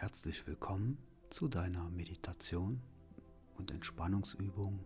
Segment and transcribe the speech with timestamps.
[0.00, 0.96] Herzlich willkommen
[1.28, 2.80] zu deiner Meditation
[3.56, 4.78] und Entspannungsübung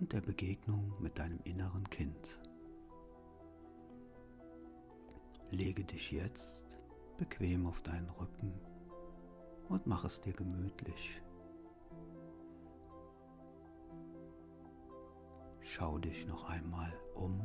[0.00, 2.40] und der Begegnung mit deinem inneren Kind.
[5.50, 6.78] Lege dich jetzt
[7.18, 8.54] bequem auf deinen Rücken
[9.68, 11.20] und mach es dir gemütlich.
[15.60, 17.38] Schau dich noch einmal um.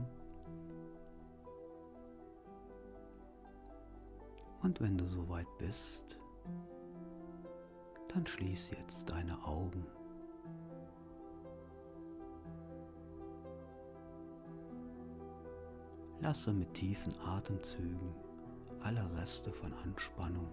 [4.61, 6.20] Und wenn du soweit bist,
[8.13, 9.85] dann schließ jetzt deine Augen.
[16.19, 18.13] Lasse mit tiefen Atemzügen
[18.81, 20.47] alle Reste von Anspannung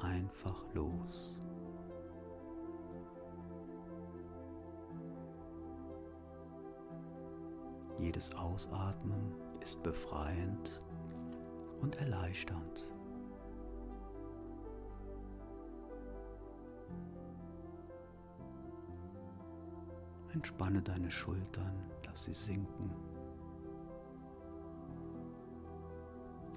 [0.00, 1.34] einfach los.
[7.98, 10.80] Jedes Ausatmen ist befreiend
[11.80, 12.84] und erleichternd.
[20.36, 21.72] Entspanne deine Schultern,
[22.04, 22.90] lass sie sinken.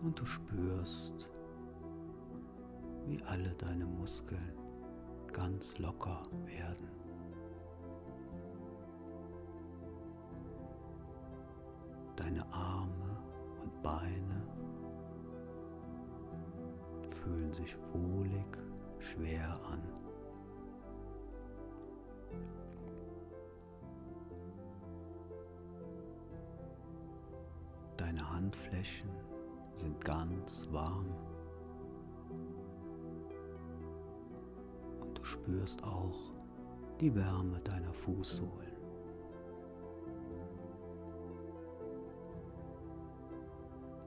[0.03, 1.30] Und du spürst,
[3.07, 4.52] wie alle deine Muskeln
[5.31, 6.89] ganz locker werden.
[12.17, 13.17] Deine Arme
[13.63, 14.45] und Beine
[17.11, 18.45] fühlen sich wohlig
[19.00, 19.98] schwer an.
[28.50, 29.11] Handflächen
[29.75, 31.05] sind ganz warm.
[35.02, 36.33] Und du spürst auch
[37.00, 38.73] die Wärme deiner Fußsohlen.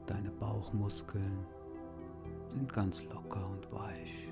[0.07, 1.45] Deine Bauchmuskeln
[2.49, 4.27] sind ganz locker und weich.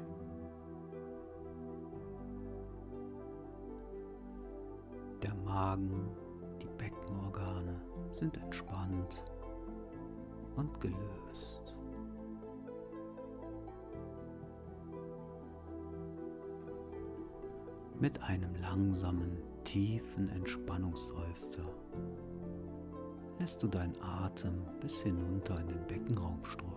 [5.24, 6.10] Der Magen,
[6.62, 7.82] die Beckenorgane
[8.12, 9.24] sind entspannt
[10.56, 11.76] und gelöst.
[18.00, 21.64] Mit einem langsamen, tiefen Entspannungsseufzer
[23.38, 26.72] lässt du deinen Atem bis hinunter in den Beckenraum strömen.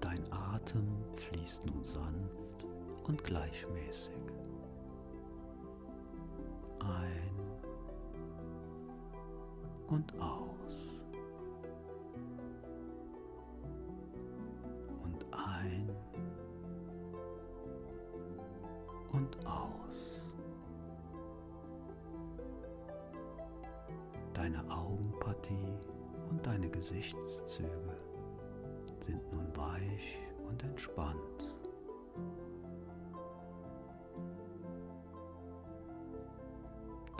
[0.00, 2.51] Dein Atem fließt nun sanft
[3.04, 4.14] und gleichmäßig.
[6.80, 7.36] Ein
[9.88, 10.90] und aus.
[15.04, 15.90] Und ein
[19.12, 20.22] und aus.
[24.34, 25.66] Deine Augenpartie
[26.30, 27.68] und deine Gesichtszüge
[29.00, 30.18] sind nun weich
[30.48, 31.31] und entspannt.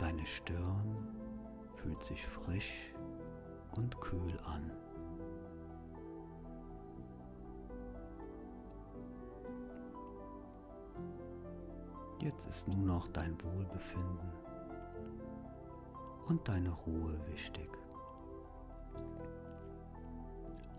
[0.03, 0.97] Deine Stirn
[1.75, 2.93] fühlt sich frisch
[3.77, 4.69] und kühl an.
[12.19, 14.29] Jetzt ist nur noch dein Wohlbefinden
[16.27, 17.69] und deine Ruhe wichtig.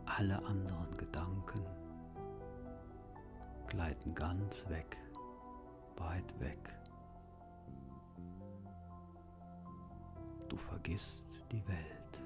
[0.05, 1.65] Alle anderen Gedanken
[3.69, 4.99] gleiten ganz weg,
[5.97, 6.84] weit weg.
[10.55, 12.23] Du vergisst die Welt.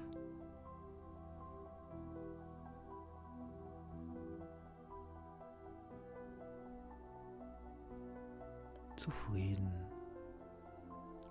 [8.97, 9.73] Zufrieden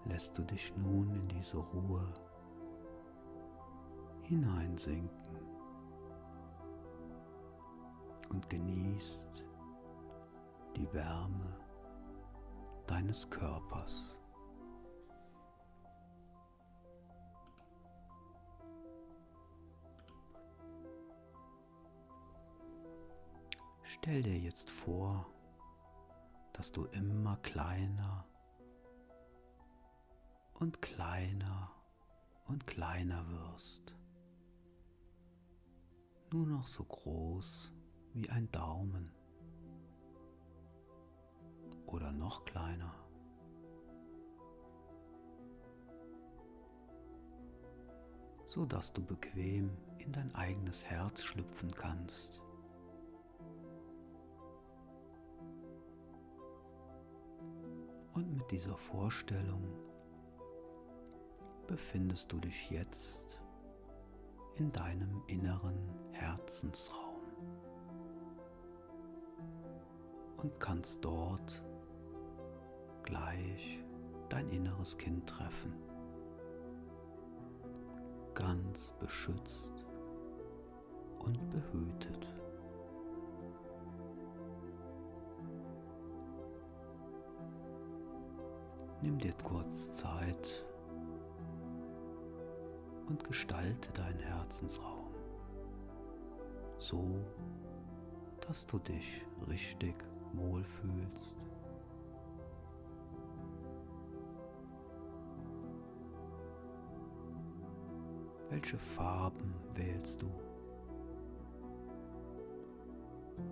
[0.06, 2.12] lässt du dich nun in diese Ruhe
[4.22, 5.38] hineinsinken
[8.31, 9.44] und genießt
[10.75, 11.60] die Wärme
[12.88, 14.17] deines Körpers.
[24.00, 25.26] Stell dir jetzt vor,
[26.52, 28.24] dass du immer kleiner
[30.54, 31.70] und kleiner
[32.46, 33.98] und kleiner wirst.
[36.32, 37.72] Nur noch so groß
[38.14, 39.12] wie ein Daumen
[41.86, 42.94] oder noch kleiner.
[48.48, 52.40] so dass du bequem in dein eigenes Herz schlüpfen kannst.
[58.19, 59.62] Und mit dieser Vorstellung
[61.69, 63.41] befindest du dich jetzt
[64.56, 65.79] in deinem inneren
[66.11, 67.23] Herzensraum
[70.38, 71.62] und kannst dort
[73.05, 73.85] gleich
[74.31, 75.73] dein inneres Kind treffen,
[78.35, 79.87] ganz beschützt
[81.20, 82.26] und behütet.
[89.00, 90.64] Nimm dir kurz Zeit
[93.06, 95.08] und gestalte deinen Herzensraum
[96.78, 97.04] so,
[98.46, 99.94] dass du dich richtig
[100.32, 101.36] wohlfühlst.
[108.48, 110.30] Welche Farben wählst du?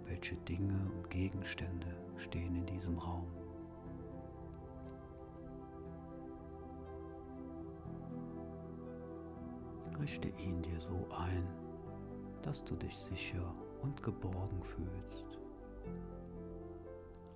[0.05, 3.46] Welche Dinge und Gegenstände stehen in diesem Raum?
[10.07, 11.49] Richte ihn dir so ein,
[12.41, 13.43] dass du dich sicher
[13.83, 15.27] und geborgen fühlst.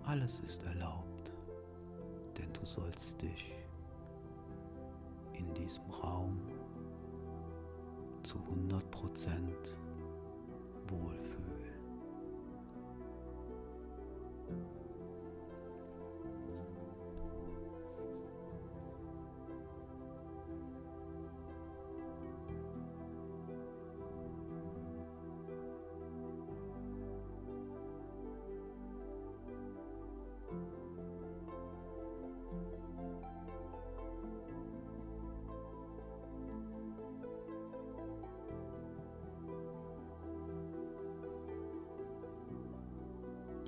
[0.05, 1.33] Alles ist erlaubt,
[2.39, 3.57] denn du sollst dich
[5.33, 6.39] in diesem Raum
[8.23, 8.79] zu 100%
[10.87, 11.50] wohlfühlen.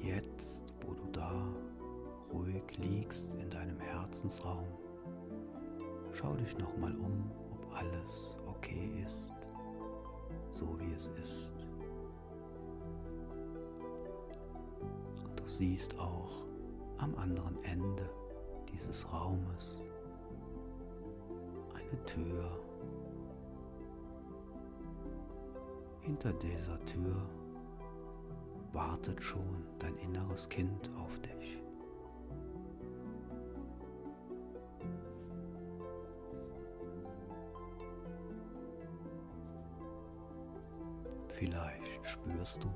[0.03, 1.47] Jetzt, wo du da
[2.33, 4.67] ruhig liegst in deinem Herzensraum,
[6.13, 9.29] schau dich nochmal um, ob alles okay ist,
[10.51, 11.53] so wie es ist.
[15.25, 16.47] Und du siehst auch
[16.99, 18.11] am anderen Ende
[18.73, 19.81] dieses Raumes
[21.75, 22.59] eine Tür.
[26.01, 27.23] Hinter dieser Tür
[28.73, 31.59] wartet schon dein inneres Kind auf dich.
[41.29, 42.69] Vielleicht spürst du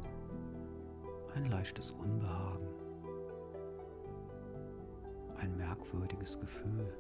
[1.35, 2.69] ein leichtes Unbehagen,
[5.39, 6.93] ein merkwürdiges Gefühl.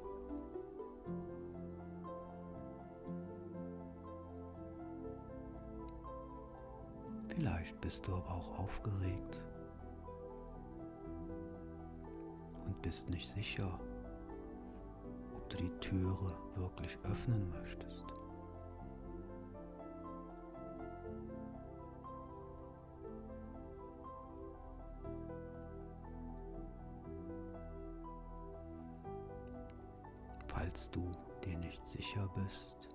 [7.46, 9.40] Vielleicht bist du aber auch aufgeregt
[12.64, 13.78] und bist nicht sicher,
[15.32, 18.04] ob du die Türe wirklich öffnen möchtest.
[30.48, 31.12] Falls du
[31.44, 32.85] dir nicht sicher bist,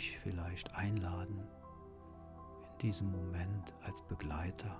[0.00, 1.46] mich vielleicht einladen,
[2.72, 4.74] in diesem Moment als Begleiter.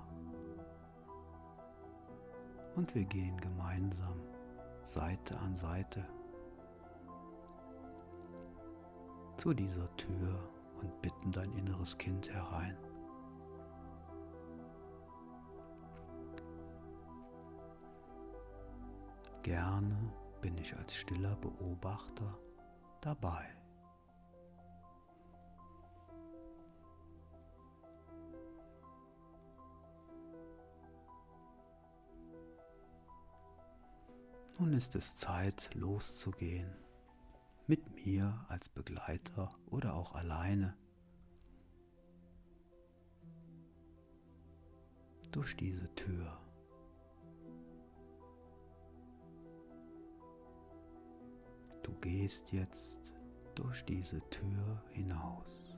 [2.75, 4.19] Und wir gehen gemeinsam
[4.85, 6.07] Seite an Seite
[9.37, 10.41] zu dieser Tür
[10.81, 12.79] und bitten dein inneres Kind herein.
[19.43, 22.39] Gerne bin ich als stiller Beobachter
[23.03, 23.60] dabei.
[34.61, 36.71] Nun ist es Zeit loszugehen,
[37.67, 40.77] mit mir als Begleiter oder auch alleine
[45.33, 46.39] durch diese Tür.
[51.83, 53.15] Du gehst jetzt
[53.55, 55.75] durch diese Tür hinaus.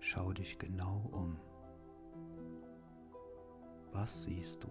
[0.00, 1.51] Schau dich genau um.
[3.92, 4.68] Was siehst du?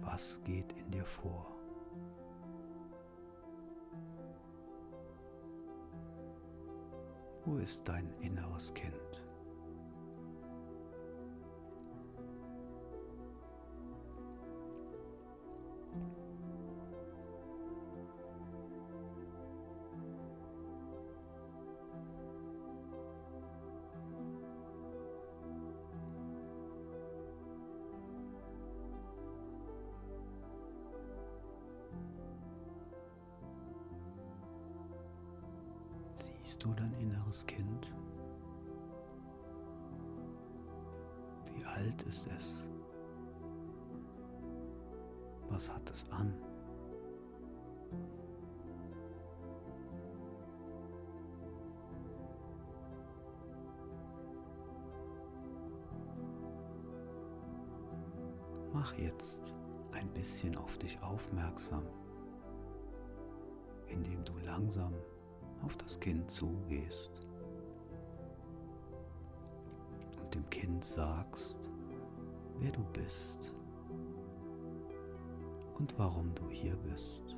[0.00, 1.46] Was geht in dir vor?
[7.44, 9.24] Wo ist dein inneres Kind?
[45.52, 46.34] Was hat es an?
[58.72, 59.52] Mach jetzt
[59.92, 61.84] ein bisschen auf dich aufmerksam,
[63.88, 64.94] indem du langsam
[65.62, 67.28] auf das Kind zugehst
[70.18, 71.68] und dem Kind sagst,
[72.58, 73.52] wer du bist
[75.82, 77.36] und warum du hier bist.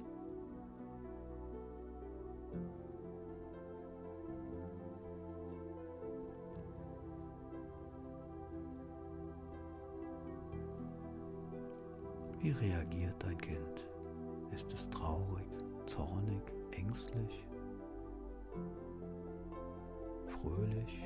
[12.39, 13.87] Wie reagiert dein Kind?
[14.55, 15.49] Ist es traurig,
[15.87, 17.47] zornig, ängstlich,
[20.29, 21.03] fröhlich?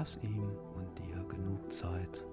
[0.00, 2.24] Lass ihm und dir genug Zeit.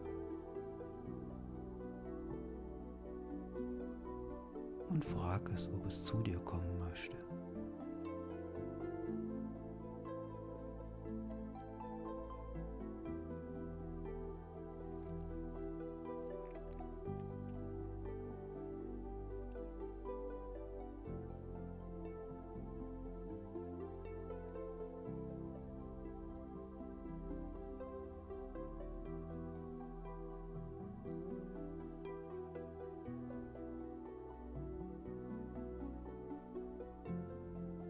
[4.90, 7.18] Und frag es, ob es zu dir kommen möchte.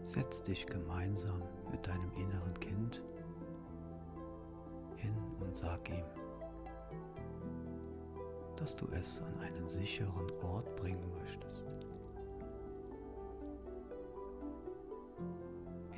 [0.08, 3.02] Setz dich gemeinsam mit deinem inneren Kind
[4.96, 6.06] hin und sag ihm,
[8.56, 11.62] dass du es an einen sicheren Ort bringen möchtest.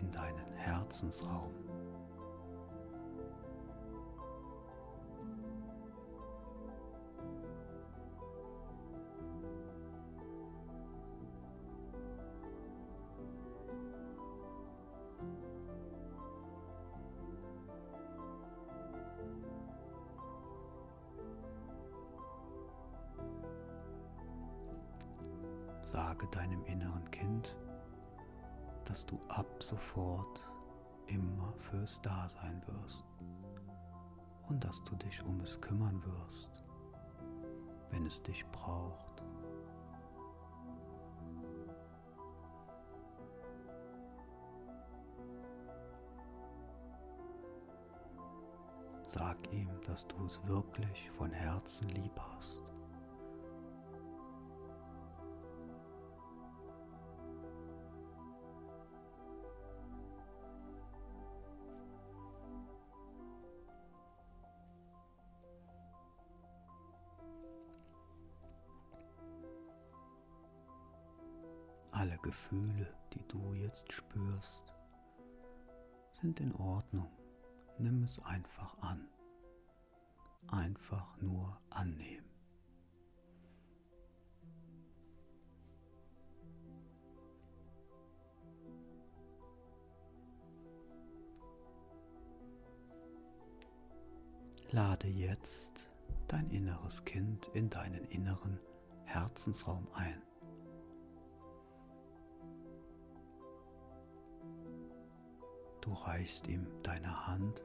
[0.00, 1.59] In deinen Herzensraum.
[29.70, 30.42] Sofort
[31.06, 33.04] immer fürs Dasein wirst
[34.48, 36.64] und dass du dich um es kümmern wirst,
[37.90, 39.22] wenn es dich braucht.
[49.04, 52.69] Sag ihm, dass du es wirklich von Herzen lieb hast.
[72.30, 74.62] Gefühle, die du jetzt spürst,
[76.12, 77.10] sind in Ordnung.
[77.76, 79.08] Nimm es einfach an.
[80.46, 82.30] Einfach nur annehmen.
[94.70, 95.90] Lade jetzt
[96.28, 98.60] dein inneres Kind in deinen inneren
[99.04, 100.29] Herzensraum ein.
[105.80, 107.64] Du reichst ihm deine Hand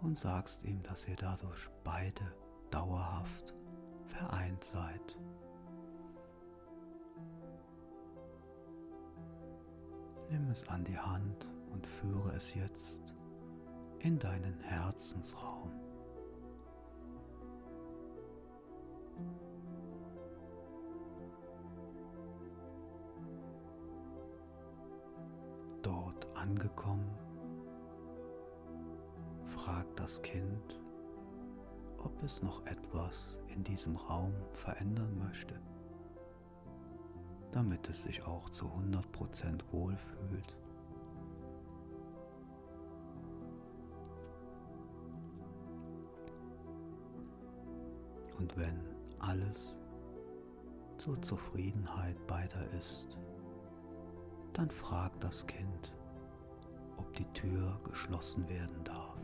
[0.00, 2.32] und sagst ihm, dass ihr dadurch beide
[2.70, 3.54] dauerhaft
[4.06, 5.18] vereint seid.
[10.30, 13.14] Nimm es an die Hand und führe es jetzt
[14.00, 15.85] in deinen Herzensraum.
[26.56, 27.10] Angekommen,
[29.44, 30.80] fragt das Kind,
[31.98, 35.60] ob es noch etwas in diesem Raum verändern möchte,
[37.52, 40.56] damit es sich auch zu 100% wohlfühlt.
[48.38, 48.80] Und wenn
[49.18, 49.74] alles
[50.96, 53.18] zur Zufriedenheit beider ist,
[54.54, 55.92] dann fragt das Kind,
[56.96, 59.16] ob die Tür geschlossen werden darf.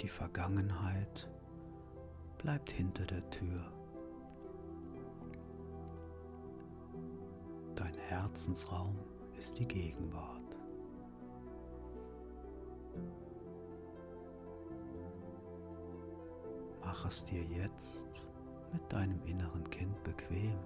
[0.00, 1.28] Die Vergangenheit
[2.38, 3.72] bleibt hinter der Tür.
[7.74, 8.96] Dein Herzensraum
[9.38, 10.45] ist die Gegenwart.
[16.96, 18.08] Mach es dir jetzt
[18.72, 20.58] mit deinem inneren Kind bequem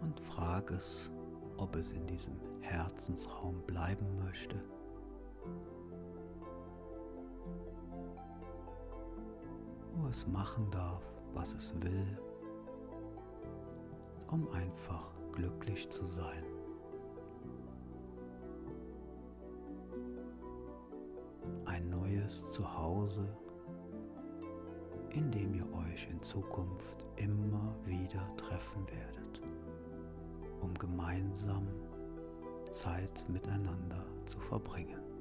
[0.00, 1.10] und frag es,
[1.58, 4.58] ob es in diesem Herzensraum bleiben möchte.
[9.92, 12.18] Wo es machen darf, was es will,
[14.30, 16.44] um einfach glücklich zu sein.
[22.34, 23.28] Neues Zuhause,
[25.10, 29.40] in dem ihr euch in Zukunft immer wieder treffen werdet
[30.60, 31.68] um gemeinsam
[32.72, 35.13] Zeit miteinander zu verbringen.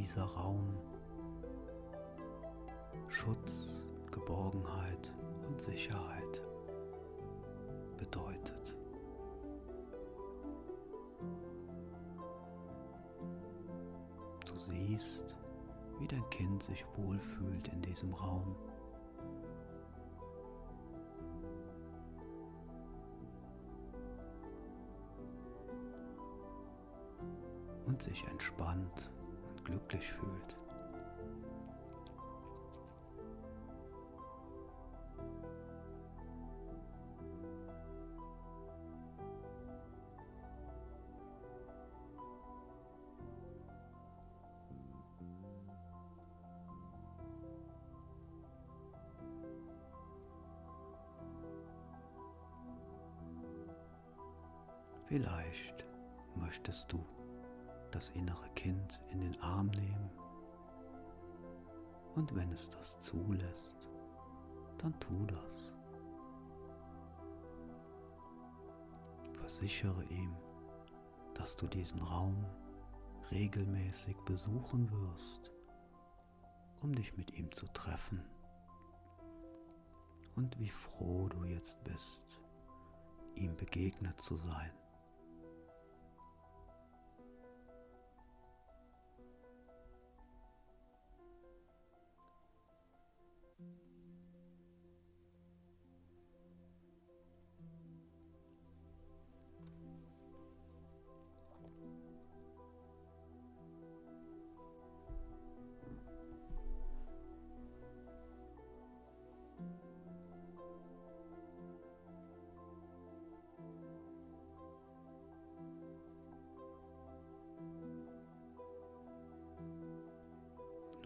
[0.00, 0.78] Dieser Raum
[3.08, 5.12] Schutz, Geborgenheit
[5.46, 6.42] und Sicherheit
[7.98, 8.74] bedeutet.
[14.46, 15.36] Du siehst,
[15.98, 18.56] wie dein Kind sich wohlfühlt in diesem Raum.
[27.86, 29.10] und sich entspannt
[29.70, 30.56] glücklich fühlt.
[55.06, 55.84] Vielleicht
[56.36, 57.04] möchtest du
[57.90, 60.10] das innere Kind in den Arm nehmen
[62.14, 63.88] und wenn es das zulässt,
[64.78, 65.72] dann tu das.
[69.34, 70.34] Versichere ihm,
[71.34, 72.44] dass du diesen Raum
[73.30, 75.50] regelmäßig besuchen wirst,
[76.82, 78.22] um dich mit ihm zu treffen.
[80.34, 82.26] Und wie froh du jetzt bist,
[83.34, 84.72] ihm begegnet zu sein.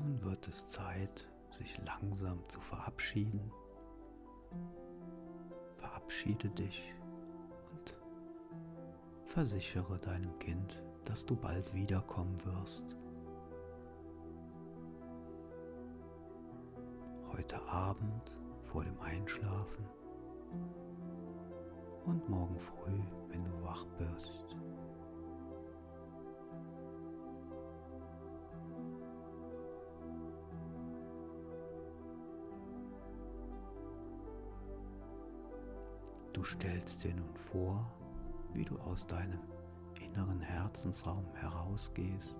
[0.04, 3.50] Nun wird es Zeit, sich langsam zu verabschieden.
[5.78, 6.92] Verabschiede dich
[7.72, 7.96] und
[9.24, 12.98] versichere deinem Kind, dass du bald wiederkommen wirst.
[17.32, 19.86] Heute Abend vor dem Einschlafen
[22.04, 24.54] und morgen früh, wenn du wach wirst.
[36.44, 37.90] Du stellst dir nun vor,
[38.52, 39.40] wie du aus deinem
[39.98, 42.38] inneren Herzensraum herausgehst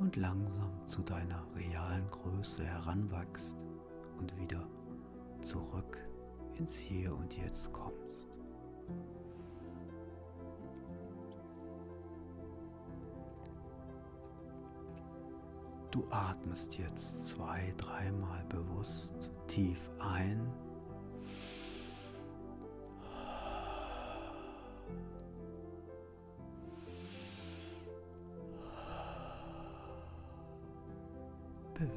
[0.00, 3.56] und langsam zu deiner realen Größe heranwachst
[4.18, 4.66] und wieder
[5.42, 5.96] zurück
[6.58, 8.32] ins Hier und Jetzt kommst.
[15.92, 20.52] Du atmest jetzt zwei, dreimal bewusst tief ein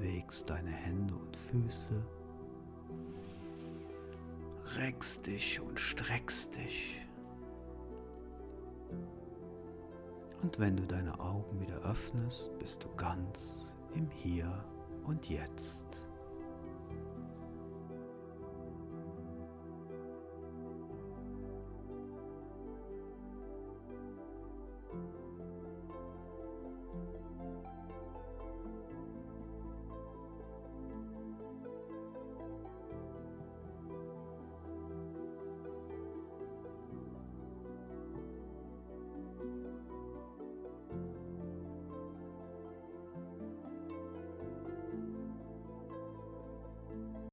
[0.06, 1.92] bewegst deine Hände und Füße,
[4.78, 7.02] reckst dich und streckst dich.
[10.44, 14.64] Und wenn du deine Augen wieder öffnest, bist du ganz im Hier
[15.06, 16.08] und Jetzt.